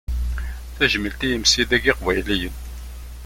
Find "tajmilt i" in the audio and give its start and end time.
0.77-1.27